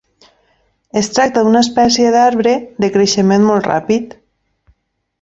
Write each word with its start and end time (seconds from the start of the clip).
Es 1.01 1.09
tracta 1.17 1.43
d'una 1.49 1.61
espècie 1.67 2.15
d'arbre 2.17 2.57
de 2.87 2.93
creixement 2.99 3.49
molt 3.53 3.73
ràpid. 3.75 4.21